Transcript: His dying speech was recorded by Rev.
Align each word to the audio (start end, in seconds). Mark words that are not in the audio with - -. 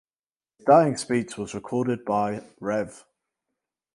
His 0.57 0.65
dying 0.65 0.97
speech 0.97 1.37
was 1.37 1.53
recorded 1.53 2.05
by 2.05 2.41
Rev. 2.59 3.05